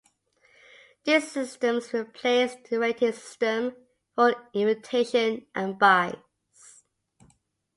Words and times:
This 1.03 1.31
system 1.31 1.79
replaced 1.93 2.63
the 2.71 2.79
rating 2.79 3.11
system 3.11 3.75
for 4.15 4.33
invitations 4.51 5.43
and 5.53 5.77
byes. 5.77 6.17